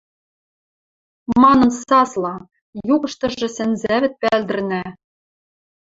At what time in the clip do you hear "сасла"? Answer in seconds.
1.87-2.35